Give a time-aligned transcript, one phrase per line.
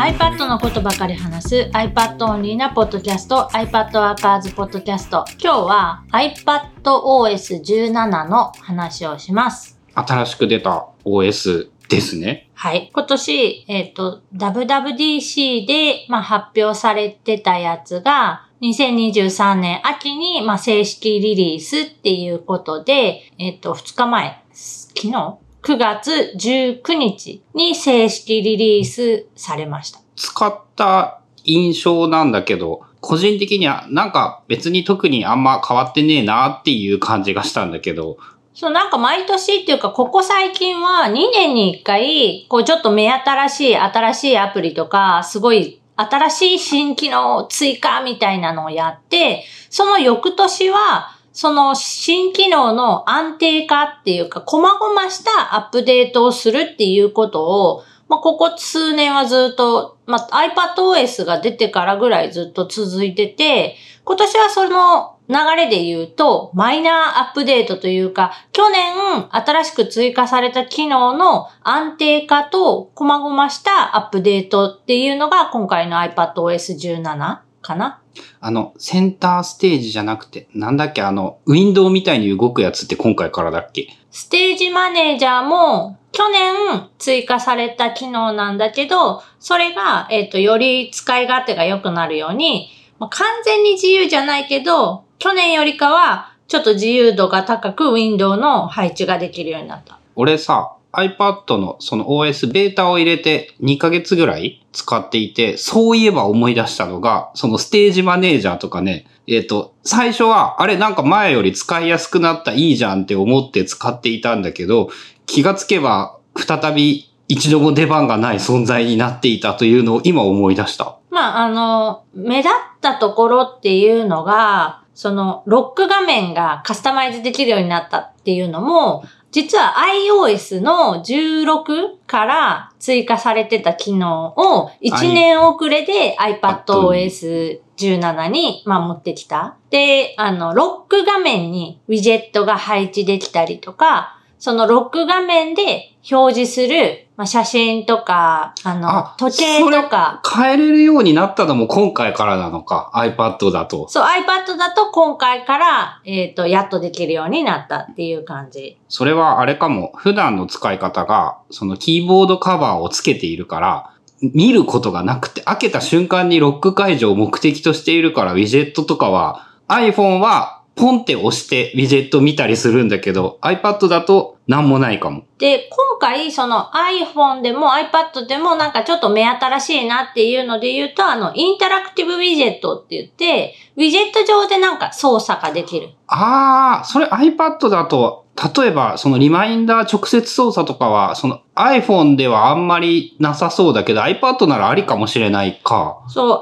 [0.00, 12.48] iPad のことばかり話す iPad オンリーなポッドキャスト iPad ワーカーズポッドキャスト今日は iPadOS17 の話をします新しく出た OS ですね。
[12.54, 12.88] はい。
[12.94, 30.00] 今年、えっ、と、WWDC で、まあ、発表されてたやつが、2023年秋に、まあ、正式リリースっていうことで、えっ、と、2日前、昨日 ?9 月19日に正式リリースされました。
[30.16, 38.18] 使った印象なんだけど、個人的にはなんか別に特にあんま変わってねえなっていう感じがしたんだけど、
[38.52, 78.00] そう、なんか毎年っていうか、ここ最近は2年に1回、こうちょっと目新しい、新しいアプリとか、すごい新しい新機能追加みたいなのをやって、その翌年は、その新機能の安定化っていうか、細々したアップデートをするっていうことを、まあ、ここ数年はずっと、まあ、iPadOS が出てからぐらいずっと続いてて、今年はその流れで言うと、マイナーアップデートというか、去年新しく追加された機能の安定化と細々したアップデートっていうのが今回の iPadOS17 かな？
[78.40, 83.88] あの、センターステージじゃなくて、なんだっけ、あの、ウィンドウみたいに動くやつって今回からだっけ？
[84.10, 99.98] ステージマネージャーも去年追加された機能なんだけど、それが、えっ、と、より使い勝手が良くなるように、まあ、完全に自由じゃないけど、去年よりかは、ちょっと自由度が高くウィンドウの配置ができるようになった。
[100.16, 114.90] 俺さ、iPad のその OS ベータを入れて2ヶ月ぐらい使っていて、そういえば思い出したのが、そのステージマネージャーとかね、えっ、と、最初は、あれなんか前より使いやすくなったいいじゃんって思って使っていたんだけど、
[115.26, 120.98] 気がつけば再び一度も出番がない存在になっていたというのを今思い出した。
[121.10, 139.56] まあ、あの、目立ったところっていうのが、その、ロック画面がカスタマイズできるようになったっていうのも、実は iOS の16から追加されてた機能を1年遅れで iPadOS17 に、まあ、持ってきた。
[139.70, 153.90] で、あの、ロック画面にウィジェットが配置できたりとか、そのロック画面で表示する、まあ、写真とか、あの、あ時計とか、変えれるようになったのも今回からなのか、iPad だと。
[153.90, 158.78] そう、iPad だと今回から、えっ、と、やっとできるようになったっていう感じ。
[158.88, 163.92] それはあれかも、普段の使い方が、そのキーボードカバーをつけているから、
[164.22, 175.24] 見ることがなくて、開けた瞬間にロック解除を目的としているから、ウィジェットとかは、iPhone はポンって押してウィジェット見たりするんだけど、iPad だと何もないかも。
[175.38, 185.90] で、今回、その iPhone でも iPad でもなんかちょっと目新しいなっていうので言うと、あの、インタラクティブウィジェットって言って、ウィジェット上でなんか操作ができる。
[186.06, 188.24] あー、それ iPad だと、
[188.56, 196.02] 例えば、そのリマインダー直接操作とかは、その iPhone ではあんまりなさそうだけど、iPad ならありかもしれないか。
[196.08, 196.38] そう、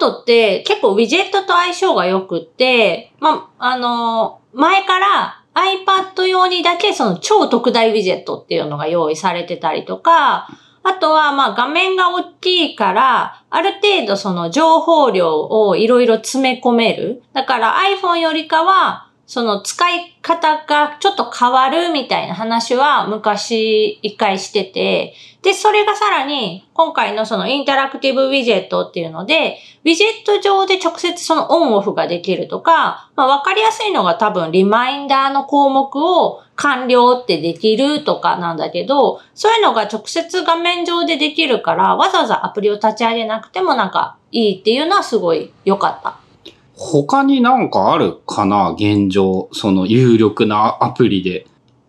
[0.00, 10.48] iPad って結構ウィジェットと相性が良くて、まあ、の前から iPad 用にだけその超特大ウィジェットっていうのが用意されてたりとか、
[10.84, 17.22] あとはまあ画面が大きいから、ある程度その情報量をいろいろ詰め込める。
[17.34, 29.56] だから iPhone よりかは、その使い方がちょっと変わるみたいな話は昔一回してて、で、それがさらに今回のそのインタラクティブウィジェットっていうので、
[29.86, 46.21] ウィジェット上で直接そのオンオフができるとか、まあわかりやすいのが多分リマインダーの項目を完了ってできるとかなんだけど、そういうのが直接画面上でできるから、わざわざアプリを立ち上げなくてもなんかいいっていうのはすごい良かった。
[46.82, 49.48] 他になんかあるかな現状。
[49.52, 51.46] その有力なアプリで。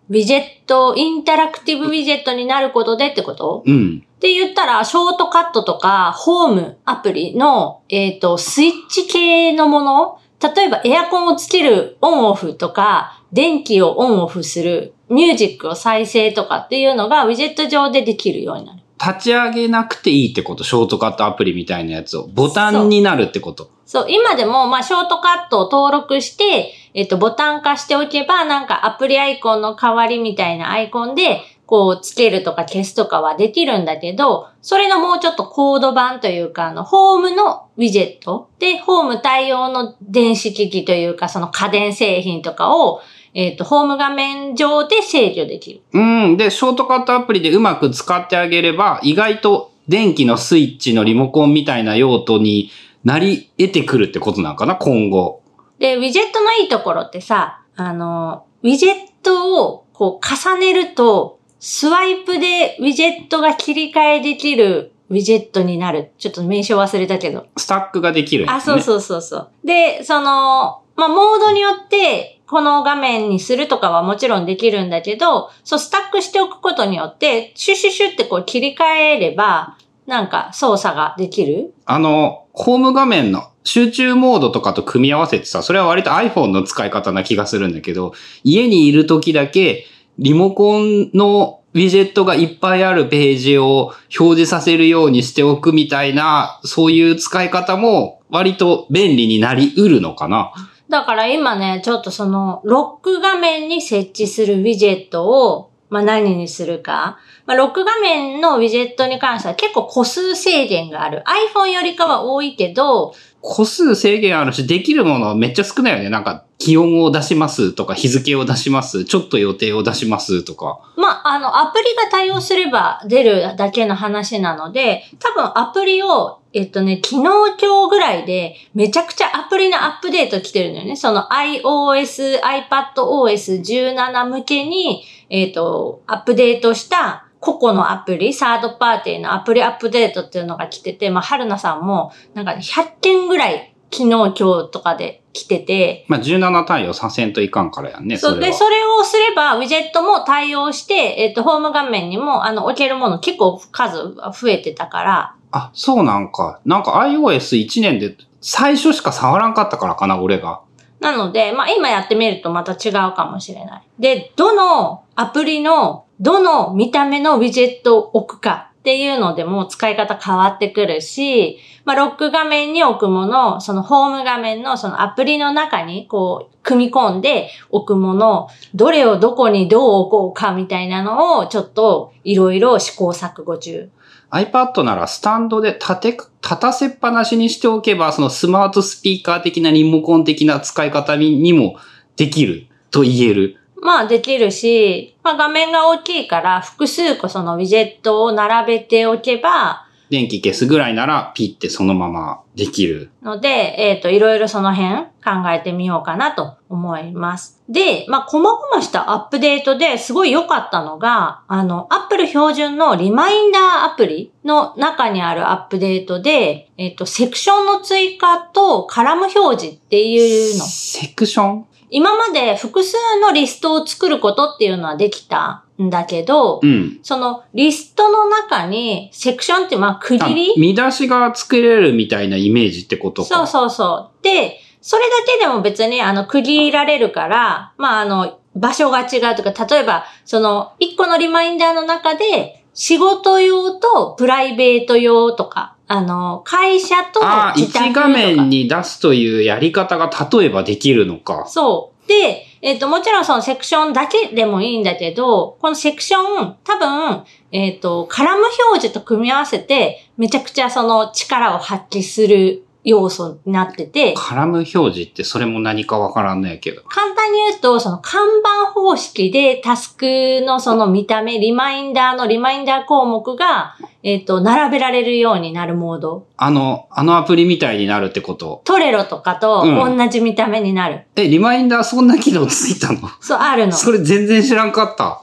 [0.08, 3.62] ウィジェット、インタラクティブウィジェットになることでってこと？
[3.66, 4.04] うん。
[4.04, 10.18] って言ったら、ショートカットとか、ホームアプリの、えっ、と、スイッチ系のもの？
[10.40, 18.83] 例えば、エアコンをつけるオンオフとか、電気をオンオフする、ミュージックを再生とかっていうのが、ウィジェット上でできるようになる。
[19.04, 22.26] 立ち上げなくていいってことショートカットアプリみたいなやつを。
[22.28, 23.70] ボタンになるってこと。
[23.84, 43.00] そう、今でも、まあ、ショートカットを登録して、えっ、と、ボタン化しておけば、なんかアプリアイコンの代わりみたいなアイコンで、こう、つけるとか消すとかはできるんだけど、それのもうちょっとコード版というか、あの、ホームのウィジェットで、ホーム対応の電子機器というか、その家電製品とかを、
[43.34, 45.82] えっ、と、ホーム画面上で制御できる。
[45.92, 46.36] うん。
[46.36, 52.70] で、ショートカットアプリでうまく使ってあげれば、意外と電気のスイッチのリモコンみたいな用途に
[53.02, 55.42] なり得てくるってことなんかな、今後。
[55.80, 66.12] で、ウィジェットのいいところってさ、あの、ウィジェットをこう重ねると、スワイプでウィジェットが切り替えできるウィジェットになる。
[66.18, 67.46] ちょっと名称忘れたけど。
[67.56, 68.52] スタックができるね。
[68.52, 69.50] あ、そうそうそうそう。
[69.64, 79.76] で、その、まあ、モードによって、この画面にするとかはもちろんできるんだけど、そう、スタックしておくことによって、シュシュシュってこう切り替えれば、
[80.06, 88.12] なんか操作ができるあの、ホーム画面の集中モードとかと組み合わせてさ、それは割と iPhone の使い方な気がするんだけど、
[88.44, 89.86] 家にいる時だけ、
[90.18, 100.52] リモコンのウィジェットがいっぱいあるページを表示させるようにしておくみたいな、そういう使い方も割と便利になり得るのかな。
[100.88, 107.18] だから今ね、ちょっとその、ロック画面に設置するウィジェットを、まあ何にするか。
[107.46, 111.22] まあロック画面のウィジェットに関しては結構個数制限がある。
[111.54, 113.14] iPhone よりかは多いけど、
[113.46, 116.08] 個数制限あるし、できるものめっちゃ少ないよね。
[116.08, 120.80] なんか、気温を出しますとか、日付を出します、ちょっと予定を出しますとか。
[120.96, 130.96] まあ、あの、アプリが対応すれば出るだけの話なので、多分アプリを、えっとね、昨日今日ぐらいで、めちゃくちゃアプリのアップデート来てるのよね。
[130.96, 144.34] その iOS、iPadOS17 向けに、えっと、アップデートした個々のアプリ、サードパーティーのアプリアップデートっていうのが来てて、まあ、春菜さんも、なんかね100件ぐらい昨日今日
[144.70, 148.40] とかで来てて、まあ、17対応させんといかんからやんね、そう。
[148.40, 156.60] で、それをすれば、ウィジェットも対応して、えっ、と、ホーム画面にも、あの、置けるもの結構数が増えてたから、あ、そうなんか。
[156.64, 160.62] なんか iOS1 年で最初しか触らんかったからかな、俺が。
[161.04, 163.82] なので、まあ、今やってみるとまた違うかもしれない。
[163.98, 183.90] で、どのアプリの、どの見た目のウィジェットを置くかっていうのでも使い方変わってくるし、まあ、ロック画面に置くもの、そのホーム画面のそのアプリの中にこう、組み込んで置くもの、どれをどこにどう置こうかみたいなのをちょっといろいろ試行錯誤中。
[184.34, 191.76] iPad ならスタンドで立て、立たせっぱなしにしておけば、そのスマートスピーカー的なリモコン的な使い方にも
[192.16, 193.58] できると言える。
[193.80, 203.10] まあできるし、まあ画面が大きいから複数個そのウィジェットを並べておけば、電気消すぐらいならピッてそのままできる。
[203.22, 203.48] ので、
[203.78, 207.62] えっ、と、いろいろその辺考えてみようかなと思います。
[207.68, 213.62] で、まあ、細々したアップデートですごい良かったのが、あの、Apple 標準のリマインダー
[213.92, 220.64] アプリの中にあるアップデートで、えっ、と、セクションの追加とカラム表示っていうの。
[220.64, 221.66] セクション？
[221.90, 226.98] 今まで複数のリストを作ることっていうのはできたんだけど、うん。
[227.02, 230.54] そのリストの中にセクションってまあ区あ切り？
[230.56, 233.28] 見出しが作れるみたいなイメージってことか。
[233.28, 234.24] そうそうそう。
[234.24, 248.00] で、それだけでも別にあの区切られるから、まああの、場所が違うとか、例えば、その、一個のリマインダーの中で、仕事用とプライベート用とか、あの、会社とああ、自宅とか。
[248.00, 251.46] 一画面に出すというやり方が例えばできるのか。
[251.48, 252.08] そう。
[252.08, 257.22] で、えっ、と、もちろんそのセクションだけでもいいんだけど、このセクション、多分、
[257.52, 266.82] えっ、と、カラム表示と組み合わせて、めちゃくちゃその力を発揮する要素になってて、カラム表示ってそれも何かわからんないけど。
[266.82, 276.26] 簡単に言うと、その看板方式でタスクのその見た目、リマインダーのリマインダー項目が、えっ、と、並べられるようになるモード。
[276.36, 278.60] あの、あのアプリみたいになるってこと？
[278.64, 281.06] トレロとかとうん同じ見た目になる。
[281.16, 283.08] え、リマインダーそんな機能ついたの？
[283.20, 283.72] そう、あるの。
[283.72, 285.22] それ全然知らんかった。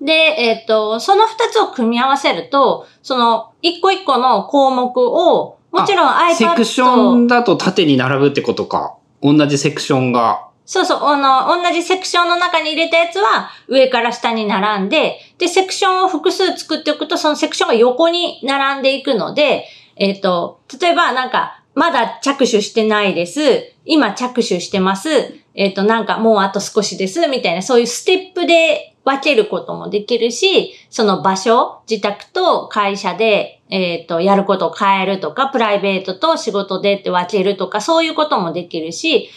[0.00, 8.96] で、えっ、と、その二つを組み合わせると、その一個一個の項目を、もちろん iPad セクションだと縦に並ぶってことか。
[9.22, 10.46] 同じセクションが。
[10.64, 23.40] そうそう、あの、同じセクションの中に入れたやつは上から下に並んで、で、セクションを複数作っておくと、そのセクションが横に並んでいくので、えっ、と、例えばなんか、まだ着手してないです。
[23.84, 25.34] 今着手してます。
[25.54, 27.26] えっ、と、なんかもうあと少しです。
[27.26, 39.30] みたいな、そういうステップで分けることもできるし、その場所、自宅と会社で、えっ、と、やることを変えるとか、プライベートと仕事でって分けるとか、そういうこともできるし、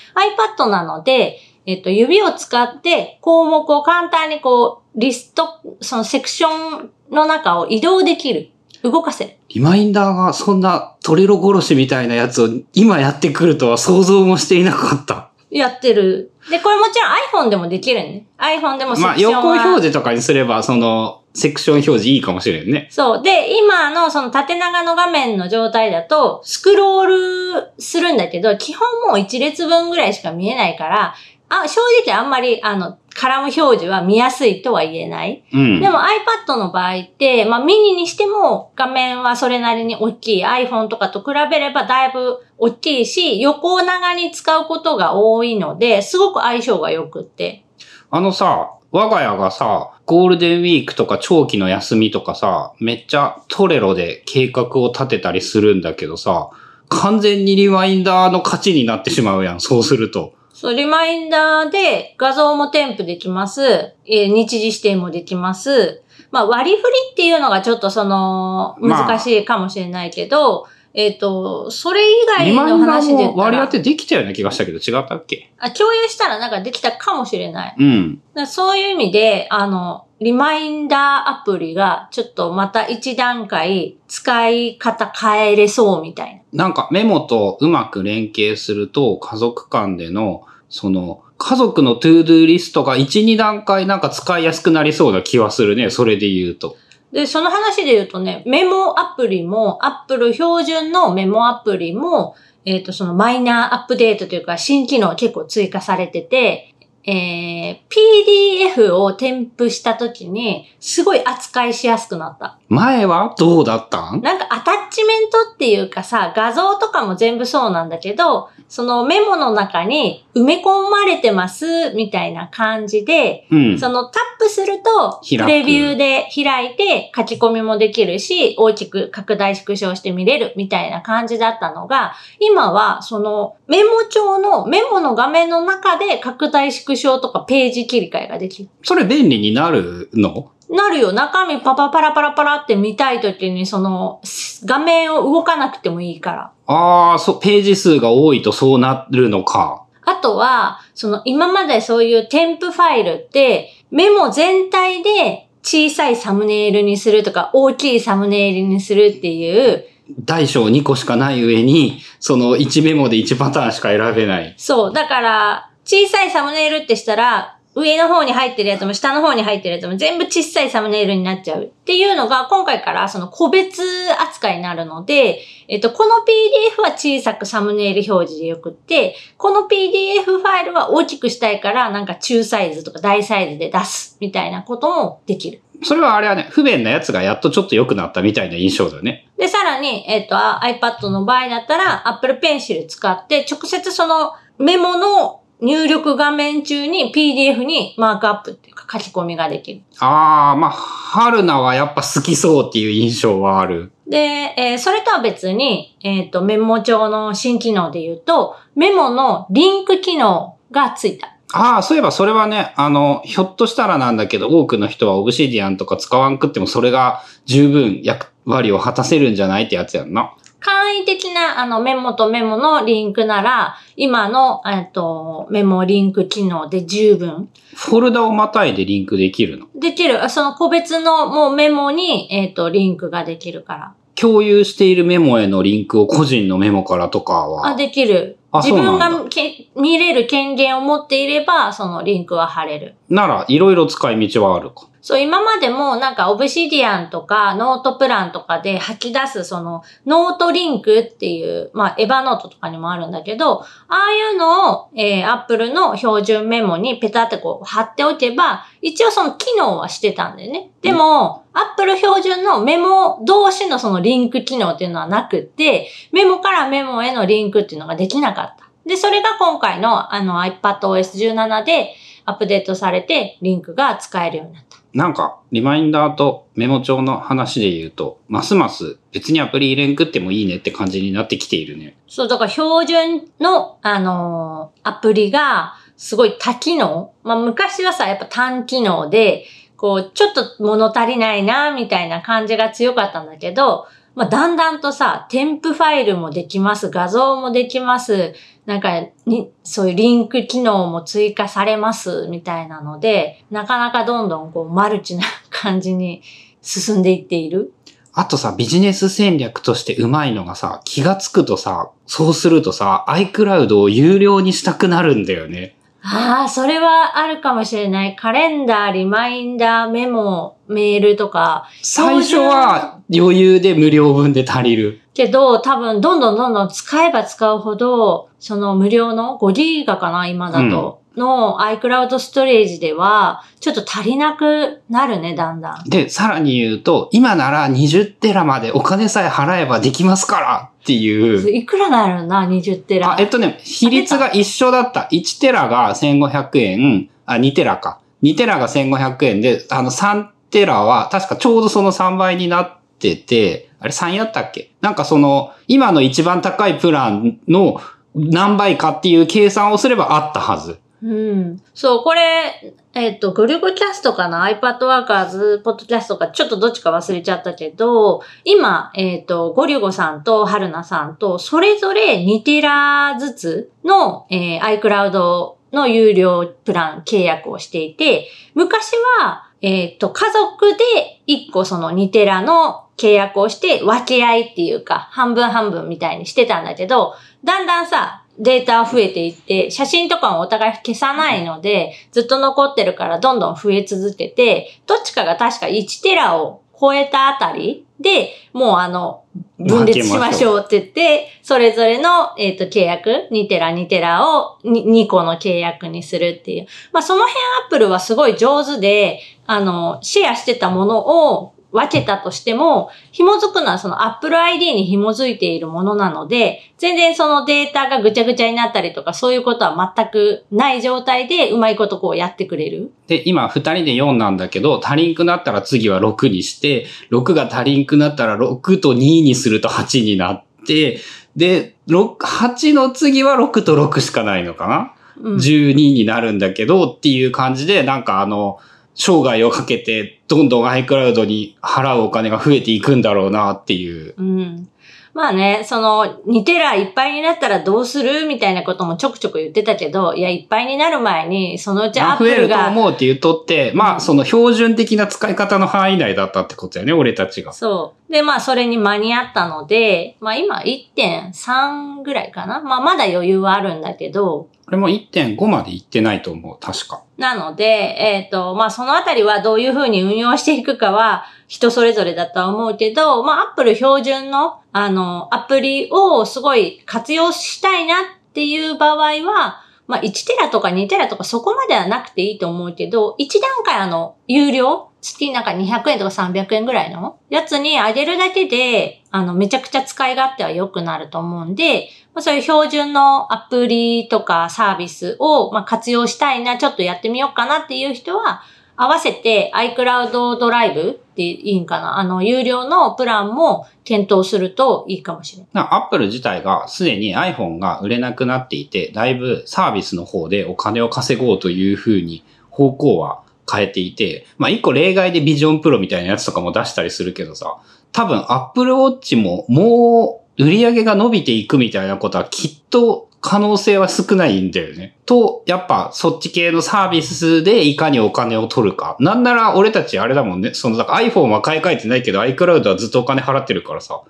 [0.57, 8.49] iPad なので、えっ、と、指を使って項目を簡単にこう、リスト、そのセクションの中を移動できる。
[8.83, 9.31] 動かせる。
[9.47, 15.31] リマインダーがそんなトレロ殺しみたいなやつを今やってくるとは想像もしていなかった。
[15.49, 16.32] やってる。
[16.49, 18.25] で、これもちろん iPhone でもできるね。
[18.37, 19.39] iPhone でもセまあクションは。
[19.39, 22.87] 横表示とかにすれば、その、セクション表示いいかもしれんね。
[22.91, 23.23] そう。
[23.23, 31.15] で、今のその縦長の画面の状態だと、スクロールするんだけど、基本もう1列分ぐらいしか見えないから、
[31.61, 35.43] あ正直あんまり、あの、カラム表示は見やすいとは言えない。
[35.53, 35.79] うん。
[35.79, 47.65] でも iPad の場合って、まあミニにしても画面はそれなりに大きい iPhone とかと比べればだいぶ大きいし、横長に使うことが多いので、すごく相性が良くって。
[48.09, 56.51] あのさ、我が家がさ、ゴールデンウィークとか長期の休みとかさ、めっちゃトレロで計画を立てたりするんだけどさ、
[56.89, 60.33] 完全にリマインダーの勝ちになってしまうやん、そうすると。
[60.63, 63.61] そう、リマインダーで画像も添付できます。
[64.05, 66.01] えー日時指定もできます。
[66.31, 75.51] まあ割り振りっていうのがちょっとその、まあ難しいかもしれないけど、えっ、と、それ以外の話で言ったらも割り当、てできたような気がしたけど違ったっけ？
[75.59, 77.75] あ共有したらなんかできたかもしれない。
[77.77, 78.21] うん。
[78.47, 86.67] そういう意味で、あの、リマインダーアプリがちょっとまた一段階使い方変えれそうみたいな。
[86.67, 96.77] なんかメモとうまく連携すると家族間での、その、家族の ToDo リストが1、2段階なんか使いやすくなりそうな気はするね、それで言うと。
[97.11, 106.72] で、その話で言うとね、メモアプリも、Apple 標準のメモアプリも、えっ、と、そのマイナーアップデートというか、新機能結構追加されてて、
[107.05, 112.57] えー、PDF を添付した時に、すごい扱いしやすくなった。
[112.69, 114.21] 前はどうだったん？
[114.21, 123.79] なんかアタッチメントっていうかさ、画像とかも全部そうなんだけど、そのメモの中に埋め込まれてますみたいな感じで、うん。
[123.79, 124.09] その
[124.39, 138.69] プすると、プレビューで開いて書き込みもできるし、大きく拡大縮小して見れるみたいな感じだったのが、今はそのメモ帳のメモの画面の中で拡大縮小とかページ切り替えができる。
[138.83, 140.51] それ便利になるの？
[140.69, 141.11] なるよ。
[141.11, 144.21] 中身パパパラパラパラって見たいときにその
[144.65, 146.51] 画面を動かなくてもいいから。
[146.65, 149.83] ああ、そう、ページ数が多いとそうなるのか。
[150.05, 159.85] あとは、その今までそういう添付ファイルってメモ全体で小さいサムネイルにするとか大きいサムネイルにするっていう、
[160.25, 164.55] 大小2個しかない上に、その1メモで1パターンしか選べない。
[164.57, 164.93] そう。
[164.93, 173.81] だから、小さいサムネイルってしたら、上の方に入ってるやつも下の方に入ってるやつも全部小さいサムネイルになっちゃうっていうのが今回からその個別
[174.21, 185.61] 扱いになるので、えっと、この PDF は小さくサムネイル表示でよくって、この PDF ファイルは大きくしたいからなんか中サイズとか大サイズで出すみたいなこともできる。
[185.83, 189.27] それはあれはね、不便なやつがやっとちょっと良くなったみたいな印象だよね。
[189.37, 199.81] で、さらに、えっ、と、あ iPad の場合だったら、Apple Pencil 使って、直接そのメモの入力画面中に PDF にマークアップっていうか書き込みができる。
[199.99, 203.93] ああ、まあ、春菜はやっぱ好きそうっていう印象はある。
[204.05, 204.17] で、
[204.57, 211.37] えーそれとは別に、えっ、と、メモ帳の新機能で言うと、メモのリンク機能がついた。
[211.53, 220.33] ああ、そういえばそれはね、あの、ひょっとしたらなんだけど、多くの人はオブシディアンとか使わんくってもそれが十分役割を果たせるんじゃないってやつやんな。
[220.63, 229.67] 簡易的なあのメモとメモのリンクなら、今の、えっと、メモリンク機能で十分フォルダをまたいでリンクできるの？
[229.75, 230.29] できる。
[230.29, 233.93] その個別のもうメモに、えっ、と、リンクができるから。
[234.15, 237.67] 共有しているメモへのリンクを個人のメモからとかは？
[237.67, 238.37] あ、できる。
[238.51, 242.95] あ自分がけ見れる権限を持っていれば、そのリンクは貼れる。
[243.09, 244.87] なら、いろいろ使い道はあるか。
[245.03, 260.71] そう、今までもなんか Obsidian とか NotePlan とかで吐き出すそのノートリンクっていう、まあ Evernote とかにもあるんだけど、ああいうのを、えー、Apple の標準メモにペタってこう貼っておけば、一応その機能はしてたんだよね。
[260.81, 268.69] でも、Apple 標準のメモ同士のそのリンク機能っていうのはなくて、メモからメモへのリンクっていうのができなかった。
[268.85, 271.93] で、それが今回のあの iPadOS17 で
[272.23, 274.72] アップデートされてリンクが使えるようになった。
[274.93, 281.97] なんか、リマインダーとメモ帳の話で言うと、ますます別にアプリ入れんくってもいいねって感じになってきているね。
[282.07, 287.13] そう、だから標準の、あのーアプリが、すごい多機能。
[287.23, 289.45] まあ、昔はさ、やっぱ単機能で、
[289.77, 298.33] こう、ちょっと物足りないな、みたいな感じが強かったんだけど、まあ、だんだんとさ、添付ファイルもできます、画像もできます、
[298.65, 306.21] なんか、に、そういうリンク機能も追加されます、みたいなので、なかなかどんどんこう、マルチな感じに
[306.61, 307.73] 進んでいっている。
[308.15, 315.75] あとさ、ビジネス戦略としてうまいのがさ、気がつくとさ、そうするとさ、iCloud を有料にしたくなるんだよね。
[316.05, 318.15] ああ、それはあるかもしれない。
[318.17, 321.69] カレンダー、リマインダー、メモ、メールとか。
[321.81, 324.99] 最初は余裕で無料分で足りる。
[325.13, 331.02] けど、多分、どんどんどんどん使えば使うほど、その無料の5ギガかな、今だと。
[331.15, 335.89] の iCloud ストレージでは、ちょっと足りなくなるね、だんだん。
[335.89, 341.49] で、さらに言うと、今なら20テラまでお金さえ払えばできますからっていう。
[341.49, 343.13] いくらなるな、20テラ。
[343.13, 345.07] あ、えっとね、比率が一緒だった。
[345.11, 347.99] 1テラが1500円、あ、2テラか。
[348.23, 354.71] 2テラが1500円で、あの3テラは確かちょうどその3倍になってて、あれ3やったっけ？
[354.81, 357.81] なんかその、今の一番高いプランの
[358.15, 360.79] 何倍かっていう計算をすればあったはず。
[361.03, 361.61] うん。
[361.73, 380.83] そう、これ、えっ、と、グルグキャストかな ?iPad Workers、ポッドキャストか、ちょっとどっちか忘れちゃったけど、今、えっ、と、ゴリュゴさんと春菜さんと、それぞれ2テラずつの、えー iCloud の有料プラン契約をしていて、昔は、えっ、と、家族で
[381.27, 399.23] 1個その2テラの契約をして分け合いっていうか、半分半分みたいにしてたんだけど、だんだんさ、データ増えていって、写真とかもお互い消さないので、ずっと残ってるからどんどん増え続けて、どっちかが確か1テラを超えたあたりで、もうあの、
[399.57, 406.67] 分裂しましょうって言って、それぞれの、えっ、と、契約、2テラ、2テラを 2, 2個の契約にするっていう。
[406.91, 422.91] まあ、その辺アップルはすごい上手で、あの、シェアしてたものを分けたとしても、紐づくのはその Apple ID に紐づいているものなので、全然そのデータがぐちゃぐちゃになったりとか、そういうことは全くない状態で、うまいことこうやってくれる。
[423.07, 430.99] で、今2人で4なんだけど、足りんくなったら次は6にして、6が足りんくなったら6と2にすると8になって、
[431.35, 435.35] で、6 8の次は6と6しかないのかな、うん。
[435.37, 438.59] ?12 になるんだけどっていう感じで、なんかあの、
[438.95, 444.13] 生涯をかけて、どんどん iCloud に払うお金が増えていくんだろうなっていう。
[444.17, 444.69] うん。
[445.13, 457.53] まあね、その、2テラいっぱいになったらどうするみたいなこともちょくちょく言ってたけど、いや、いっぱいになる前に、そのうちアップ増えるとルが、思うって言うとって、まあ、その標準的な使い方の範囲内だったってことだよね、俺たちが。
[457.53, 458.02] そう。
[458.09, 462.61] で、まあ、それに間に合ったので、まあ、今1.3ぐらいかな。
[462.61, 467.03] まあ、まだ余裕はあるんだけど、これも1.5まで行ってないと思う、確か。
[467.17, 498.43] なので、えっ、と、まあ、そのあたりはどういうふうに運用していくかは人それぞれだとは思うけど、まあ、アップル標準の、あの、アプリをすごい活用したいなっていう場合は、まあ、1テラとか2テラとかそこまではなくていいと思うけど、1段階あの、有料月なんか200円とか300円ぐらいのやつに上げるだけで、あの、めちゃくちゃ使い勝手は良くなると思うんで、まあ、そういう標準のアプリとかサービスを、まあ、活用したいな、ちょっとやってみようかなっていう人は、
[498.75, 505.67] 合わせて iCloud ドライブっていいんかなあの、有料のプランも検討するといいかもしれない。
[505.69, 517.57] アップル自体がすでに iPhone が売れなくなっていて、だいぶサービスの方でお金を稼ごうというふうに方向は変えていて、まあ一個例外でビジョンプロみたいなやつとかも出したりするけどさ、
[517.91, 524.97] 多分 Apple Watch ももう売り上げが伸びていくみたいなことはきっと可能性は少ないんだよね。
[525.05, 528.97] と、やっぱそっち系のサービスでいかにお金を取るか。
[528.99, 530.53] なんなら俺たちあれだもんね。
[530.53, 534.01] その、だから iPhone は買い替えてないけど iCloud はずっとお金払ってるからさ。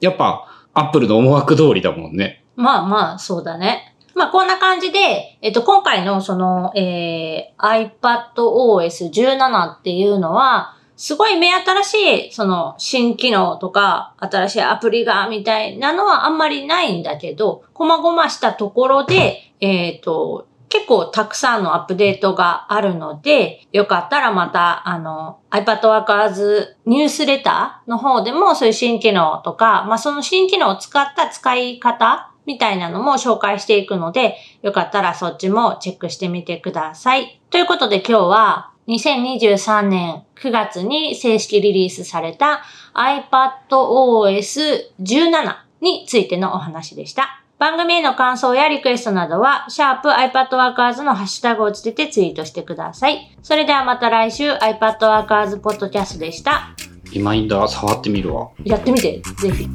[0.00, 2.44] やっぱ、アップルの思惑通りだもんね。
[2.54, 3.91] まあまあ、そうだね。
[4.14, 11.94] まあこんな感じで、えっと、今回のその、えー、iPadOS17 っていうのは、すごい目新し
[12.28, 37.40] い、その、新機能とか、新しいアプリが、みたいなのはあんまりないんだけど、細々したところで、えっ、と、結構たくさんのアップデートがあるので、よかったらまた、あの、iPad Workers ニュースレターの方でもそういう新機能とか、まあ、その新機能を使った使い方みたいなのも紹介していくので、よかったらそっちもチェックしてみてください。
[37.50, 42.62] ということで今日は2023年9月に正式リリースされた
[42.94, 47.38] iPadOS 17についてのお話でした。
[47.58, 53.36] 番組への感想やリクエストなどは、シャープ iPadWorkers のハッシュタグをつけてツイートしてください。
[53.40, 56.70] それではまた来週 iPadWorkers ポッドキャストでした。
[57.12, 58.48] リマインダー触ってみるわ。
[58.64, 59.68] やってみて、ぜひ。